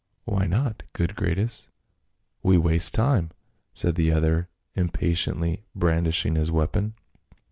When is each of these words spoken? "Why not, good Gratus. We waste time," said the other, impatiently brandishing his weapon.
"Why 0.25 0.47
not, 0.47 0.81
good 0.93 1.15
Gratus. 1.15 1.69
We 2.41 2.57
waste 2.57 2.95
time," 2.95 3.29
said 3.75 3.93
the 3.93 4.11
other, 4.11 4.49
impatiently 4.73 5.63
brandishing 5.75 6.33
his 6.33 6.49
weapon. 6.49 6.95